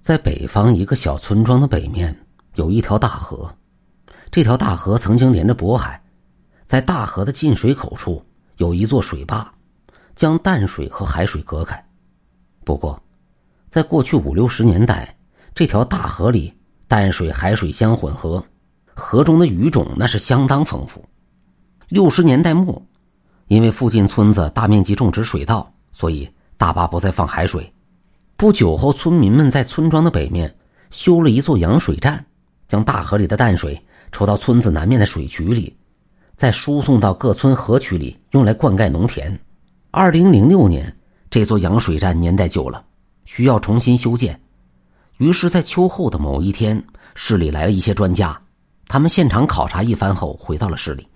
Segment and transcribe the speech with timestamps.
[0.00, 2.16] 在北方一个小村庄的北面
[2.54, 3.54] 有一条大河，
[4.30, 6.02] 这条大河曾经连着渤海，
[6.66, 8.24] 在大河的进水口处
[8.56, 9.52] 有一座水坝，
[10.16, 11.82] 将淡水和海水隔开。
[12.64, 13.00] 不过，
[13.68, 15.14] 在过去五六十年代，
[15.54, 16.52] 这条大河里
[16.88, 18.42] 淡水、海水相混合，
[18.94, 21.04] 河中的鱼种那是相当丰富。
[21.88, 22.82] 六十年代末，
[23.48, 27.70] 因为附近村子大面积种植水稻，所以大坝不再放海水。
[28.40, 30.50] 不久后，村民们在村庄的北面
[30.90, 32.24] 修了一座养水站，
[32.68, 33.78] 将大河里的淡水
[34.12, 35.76] 抽到村子南面的水渠里，
[36.36, 39.38] 再输送到各村河渠里，用来灌溉农田。
[39.90, 40.90] 二零零六年，
[41.28, 42.82] 这座养水站年代久了，
[43.26, 44.40] 需要重新修建。
[45.18, 46.82] 于是，在秋后的某一天，
[47.14, 48.40] 市里来了一些专家，
[48.88, 51.06] 他们现场考察一番后，回到了市里。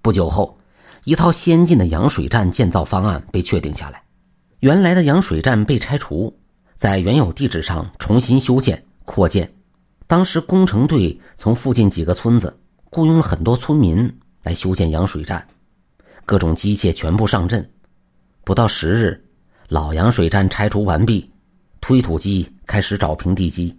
[0.00, 0.58] 不久后，
[1.04, 4.02] 一套先进的养水站建造方案被确定下来，
[4.60, 6.34] 原来的养水站被拆除。
[6.80, 9.52] 在原有地址上重新修建扩建，
[10.06, 14.10] 当时工程队从附近几个村子雇佣了很多村民
[14.42, 15.46] 来修建养水站，
[16.24, 17.70] 各种机械全部上阵。
[18.44, 19.22] 不到十日，
[19.68, 21.30] 老养水站拆除完毕，
[21.82, 23.78] 推土机开始找平地基。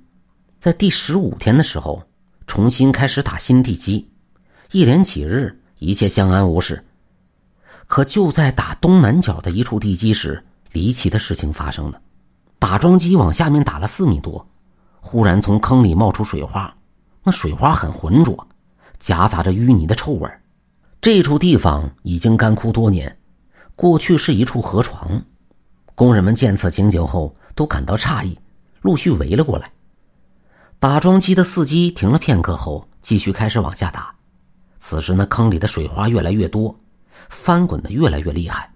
[0.60, 2.04] 在第十五天的时候，
[2.46, 4.08] 重新开始打新地基，
[4.74, 6.80] 一连几日一切相安无事。
[7.88, 10.40] 可就在打东南角的一处地基时，
[10.72, 12.00] 离奇的事情发生了。
[12.62, 14.48] 打桩机往下面打了四米多，
[15.00, 16.72] 忽然从坑里冒出水花，
[17.24, 18.48] 那水花很浑浊，
[19.00, 20.30] 夹杂着淤泥的臭味
[21.02, 23.18] 这处地方已经干枯多年，
[23.76, 25.20] 过去是一处河床。
[25.96, 28.38] 工人们见此情景后都感到诧异，
[28.82, 29.72] 陆续围了过来。
[30.78, 34.14] 打桩机的司机停了片刻后，继续开始往下打。
[34.80, 36.80] 此时那坑里的水花越来越多，
[37.28, 38.72] 翻滚的越来越厉害。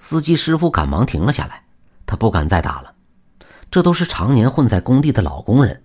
[0.00, 1.64] 司机师傅赶忙停了下来。
[2.06, 2.94] 他不敢再打了，
[3.70, 5.82] 这都是常年混在工地的老工人，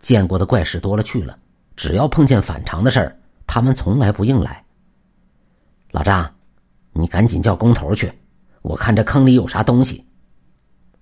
[0.00, 1.38] 见过的怪事多了去了。
[1.76, 4.64] 只要碰见反常的事儿，他们从来不硬来。
[5.92, 6.30] 老张，
[6.92, 8.12] 你赶紧叫工头去，
[8.62, 10.04] 我看这坑里有啥东西。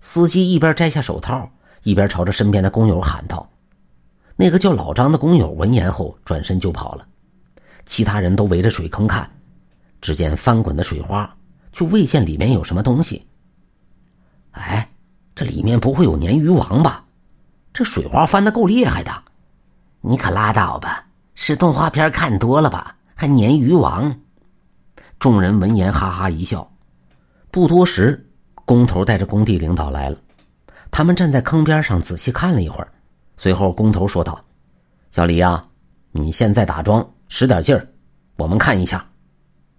[0.01, 1.50] 司机一边摘下手套，
[1.83, 3.50] 一边朝着身边的工友喊道
[4.37, 7.06] ：“那个叫老张的工友闻言后转身就跑了，
[7.85, 9.29] 其他人都围着水坑看。
[10.00, 11.37] 只见翻滚的水花，
[11.73, 13.27] 却未见里面有什么东西。”
[14.59, 14.89] 哎，
[15.35, 17.05] 这里面不会有鲶鱼王吧？
[17.73, 19.13] 这水花翻的够厉害的。
[20.01, 22.97] 你可拉倒吧，是动画片看多了吧？
[23.15, 24.15] 还鲶鱼王？
[25.19, 26.71] 众人闻言哈哈一笑。
[27.51, 28.31] 不多时，
[28.65, 30.19] 工头带着工地领导来了。
[30.91, 32.89] 他们站在坑边上仔细看了一会儿，
[33.37, 34.41] 随后工头说道
[35.11, 35.65] ：“小李呀，
[36.13, 37.87] 你现在打桩，使点劲儿，
[38.37, 39.05] 我们看一下。”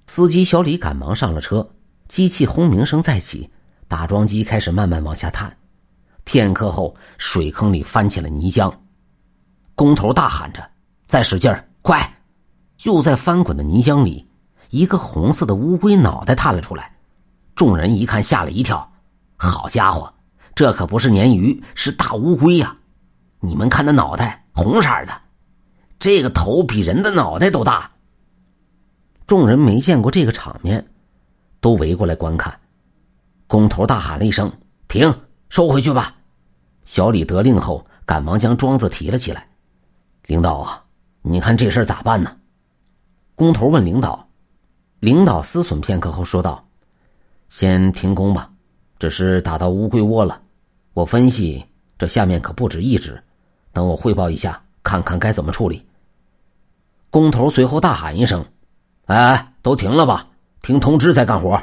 [0.07, 1.67] 司机小李赶忙上了车，
[2.07, 3.49] 机器轰鸣声再起。
[3.89, 5.51] 打桩机开始慢慢往下探，
[6.23, 8.71] 片刻后，水坑里翻起了泥浆。
[9.73, 10.69] 工头大喊着
[11.09, 11.99] ：“再使劲儿，快！”
[12.77, 14.29] 就在翻滚的泥浆里，
[14.69, 16.95] 一个红色的乌龟脑袋探了出来。
[17.55, 18.87] 众人一看，吓了一跳。
[19.37, 20.13] 好家伙，
[20.53, 22.75] 这可不是鲶鱼，是大乌龟呀！
[23.39, 25.19] 你们看那脑袋，红色的，
[25.97, 27.89] 这个头比人的脑袋都大。
[29.25, 30.85] 众人没见过这个场面，
[31.59, 32.55] 都围过来观看。
[33.49, 34.53] 工头大喊了一声
[34.87, 35.11] ：“停，
[35.49, 36.15] 收回去吧！”
[36.85, 39.49] 小李得令后，赶忙将桩子提了起来。
[40.27, 40.83] 领导啊，
[41.23, 42.37] 你看这事儿咋办呢？
[43.33, 44.29] 工头问领导。
[44.99, 46.63] 领导思忖片刻后说道
[47.49, 48.51] ：“先停工吧，
[48.99, 50.39] 这是打到乌龟窝了。
[50.93, 51.65] 我分析，
[51.97, 53.19] 这下面可不止一只。
[53.73, 55.83] 等我汇报一下，看看该怎么处理。”
[57.09, 58.45] 工头随后大喊一声
[59.07, 60.27] ：“哎，都停了吧！
[60.61, 61.59] 听通知再干活。”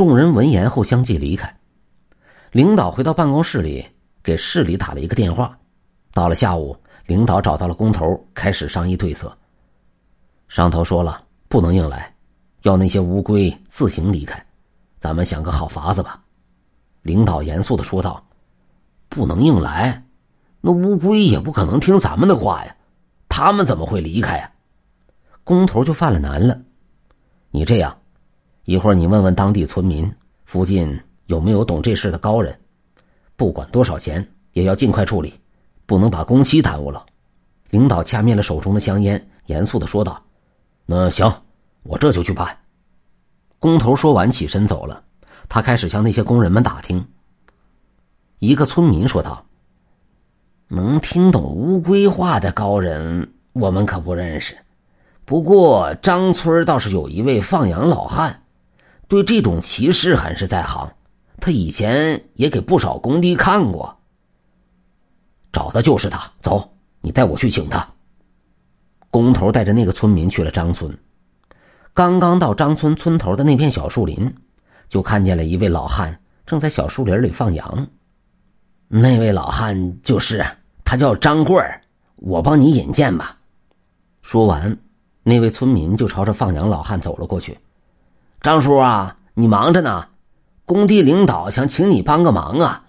[0.00, 1.54] 众人闻言后相继离开。
[2.52, 3.86] 领导回到办公室里，
[4.22, 5.54] 给市里打了一个电话。
[6.14, 6.74] 到了下午，
[7.04, 9.36] 领导找到了工头，开始商议对策。
[10.48, 12.10] 上头说了，不能硬来，
[12.62, 14.42] 要那些乌龟自行离开。
[14.98, 16.18] 咱们想个好法子吧。
[17.02, 18.26] 领导严肃的说道
[19.10, 20.02] ：“不能硬来，
[20.62, 22.74] 那乌龟也不可能听咱们的话呀，
[23.28, 24.50] 他们怎么会离开呀？”
[25.44, 26.58] 工头就犯了难了。
[27.50, 27.94] 你这样。
[28.70, 30.08] 一会儿你问问当地村民，
[30.44, 30.96] 附近
[31.26, 32.56] 有没有懂这事的高人，
[33.34, 35.34] 不管多少钱也要尽快处理，
[35.86, 37.04] 不能把工期耽误了。
[37.70, 40.22] 领导掐灭了手中的香烟，严肃的说道
[40.86, 41.28] ：“那行，
[41.82, 42.56] 我这就去办。”
[43.58, 45.02] 工头说完起身走了。
[45.48, 47.04] 他开始向那些工人们打听。
[48.38, 49.44] 一个村民说道
[50.70, 54.56] ：“能听懂乌龟话的高人，我们可不认识。
[55.24, 58.39] 不过张村倒是有一位放羊老汉。”
[59.10, 60.88] 对这种骑士很是在行，
[61.40, 63.98] 他以前也给不少工地看过。
[65.52, 66.30] 找的就是他。
[66.40, 67.86] 走，你带我去请他。
[69.10, 70.96] 工头带着那个村民去了张村，
[71.92, 74.32] 刚刚到张村村头的那片小树林，
[74.88, 77.88] 就看见了一位老汉正在小树林里放羊。
[78.86, 80.46] 那位老汉就是
[80.84, 81.82] 他，叫张贵儿，
[82.14, 83.36] 我帮你引荐吧。
[84.22, 84.78] 说完，
[85.24, 87.58] 那位村民就朝着放羊老汉走了过去。
[88.42, 90.06] 张叔啊，你忙着呢，
[90.64, 92.82] 工地领导想请你帮个忙啊。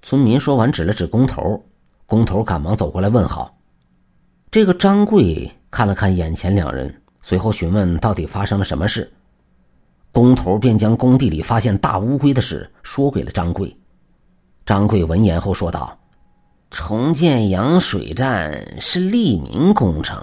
[0.00, 1.60] 村民说完，指了指工头，
[2.06, 3.56] 工头赶忙走过来问好。
[4.52, 9.12] 这个张贵看了看眼前两人，随后询问到底发生了什么事。
[10.12, 13.76] 工头便将工地里发现大乌龟的事说给了张贵。
[14.64, 15.98] 张贵闻言后说道。
[16.70, 20.20] 重建养水站是利民工程，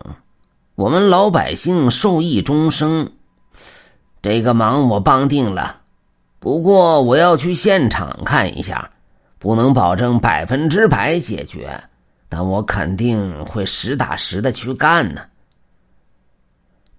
[0.75, 3.09] 我们老百姓受益终生。
[4.21, 5.81] 这个忙我帮定了，
[6.39, 8.89] 不过我要去现场看一下，
[9.39, 11.81] 不能保证百分之百解决，
[12.29, 15.23] 但我肯定会实打实的去干呢。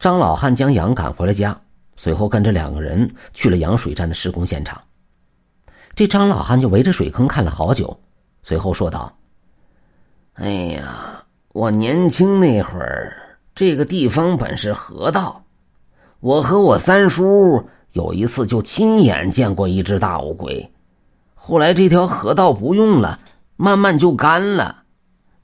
[0.01, 1.57] 张老汉将羊赶回了家，
[1.97, 4.83] 随后跟着两个人去了羊水站的施工现场。
[5.95, 7.97] 这张老汉就围着水坑看了好久，
[8.43, 9.17] 随后说道。
[10.35, 11.23] 哎呀，
[11.53, 15.42] 我年轻那会儿，这个地方本是河道，
[16.23, 20.71] 我和我三叔有一次就亲眼见过一只大乌龟。
[21.35, 23.19] 后来这条河道不用了，
[23.57, 24.85] 慢慢就干了，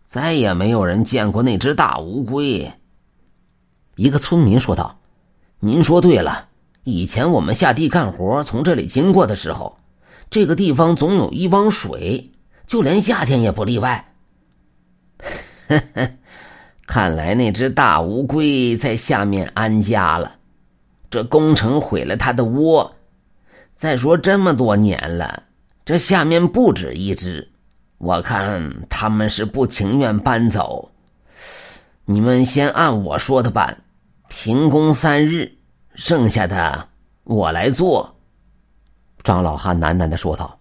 [0.06, 2.72] 再也没有人见过那只大乌龟。
[3.96, 5.00] 一个村民说道
[5.58, 6.46] ：“您说对了，
[6.84, 9.78] 以前我们下地干活，从这里经过的时候，
[10.30, 12.30] 这个地方总有一汪水，
[12.68, 14.14] 就连夏天也不例外。”
[15.66, 16.10] 呵呵，
[16.86, 20.36] 看来那只大乌龟在下面安家了。
[21.10, 22.94] 这工程毁了他的窝。
[23.74, 25.42] 再说这么多年了，
[25.84, 27.50] 这下面不止一只。
[27.98, 30.90] 我看他们是不情愿搬走。
[32.04, 33.76] 你们先按我说的办，
[34.28, 35.52] 停工三日，
[35.94, 36.88] 剩下的
[37.24, 38.16] 我来做。
[39.24, 40.58] 张老汉喃喃的说道：“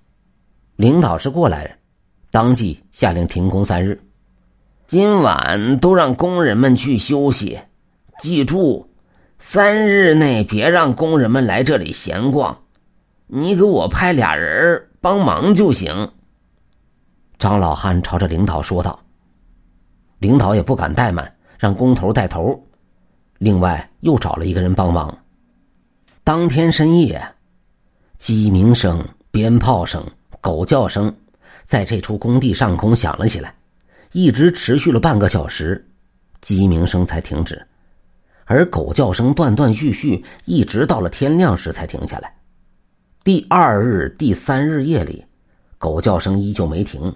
[0.75, 1.77] 领导是过来人，
[2.31, 4.01] 当即下令停工三日。”
[4.87, 7.59] 今晚都让工人们去休息，
[8.19, 8.86] 记住，
[9.39, 12.57] 三日内别让工人们来这里闲逛。
[13.27, 16.11] 你给我派俩人帮忙就行。
[17.37, 18.99] 张老汉朝着领导说道。
[20.19, 22.59] 领导也不敢怠慢，让工头带头，
[23.37, 25.15] 另外又找了一个人帮忙。
[26.23, 27.21] 当天深夜，
[28.17, 30.03] 鸡鸣声、鞭炮声、
[30.41, 31.15] 狗叫声，
[31.65, 33.53] 在这处工地上空响了起来。
[34.13, 35.85] 一直持续了半个小时，
[36.41, 37.66] 鸡鸣声才停止，
[38.47, 42.33] 而狗叫声断断续续，一直到了天亮时才停下来。
[43.23, 45.23] 第二日、第三日夜里，
[45.77, 47.13] 狗叫声依旧没停。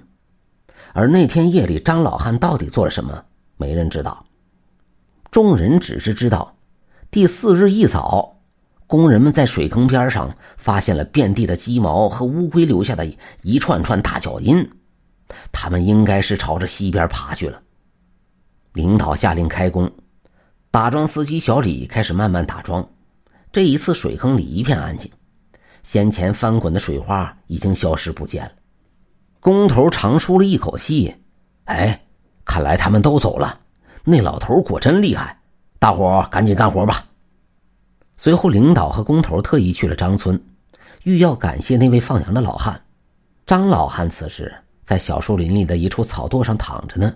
[0.94, 3.24] 而那天夜里，张老汉到底做了什么，
[3.56, 4.26] 没人知道。
[5.32, 6.54] 众人只是知道，
[7.10, 8.38] 第四日一早，
[8.86, 13.10] 工人们在水坑边上发现了遍地的鸡毛和乌龟留下的
[13.42, 14.70] 一串串大脚印。
[15.54, 17.62] 他们应该是朝着西边爬去了。
[18.74, 19.90] 领导下令开工，
[20.72, 22.88] 打桩司机小李开始慢慢打桩。
[23.52, 25.12] 这一次水坑里一片安静，
[25.84, 28.52] 先前翻滚的水花已经消失不见了。
[29.42, 31.14] 工头长舒了一口气
[31.66, 32.02] ：“哎，
[32.46, 33.60] 看来他们都走了。
[34.06, 35.38] 那老头果真厉害，
[35.78, 37.06] 大伙赶紧干活吧。”
[38.16, 40.42] 随后，领导和工头特意去了张村，
[41.04, 42.82] 欲要感谢那位放羊的老汉。
[43.46, 44.54] 张老汉此时。
[44.84, 47.16] 在小树林里的一处草垛上躺着呢，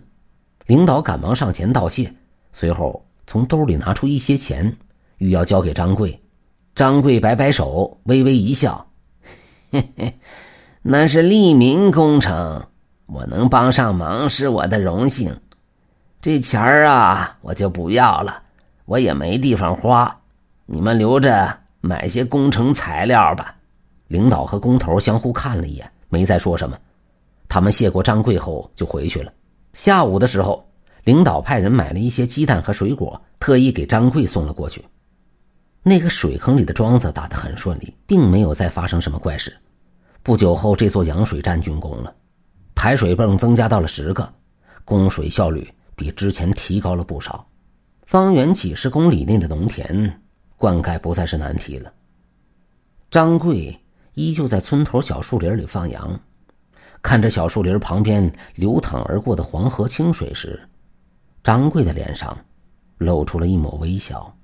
[0.66, 2.14] 领导赶忙上前道谢，
[2.54, 4.76] 随后从兜里拿出一些钱，
[5.18, 6.20] 欲要交给张贵。
[6.76, 8.86] 张贵摆摆手，微微一笑
[9.72, 10.14] ：“嘿嘿，
[10.82, 12.62] 那是利民工程，
[13.06, 15.34] 我能帮上忙是我的荣幸。
[16.22, 18.44] 这钱儿啊，我就不要了，
[18.86, 20.16] 我也没地方花，
[20.66, 23.56] 你们留着买些工程材料吧。”
[24.08, 26.78] 领导和工头相互看了一眼，没再说什么。
[27.48, 29.32] 他们谢过张贵后就回去了。
[29.74, 30.68] 下午的时候，
[31.06, 34.84] 领导派人买了一些鸡蛋和水果，特意给张贵送了过去。
[35.84, 39.56] 那个水坑里的桩子打得很顺利，并没有再发生什么怪事。
[40.24, 42.12] 不久后，这座养水站竣工了，
[42.74, 44.28] 排水泵增加到了十个，
[44.84, 47.48] 供水效率比之前提高了不少。
[48.08, 50.22] 方圆几十公里内的农田
[50.58, 51.94] 灌溉不再是难题了。
[53.12, 53.80] 张贵
[54.16, 56.20] 依旧在村头小树林里放羊。
[57.04, 60.60] 看着小树林旁边流淌而过的黄河清水时，
[61.46, 62.36] 张贵的脸上
[62.98, 64.36] 露出了一抹微笑。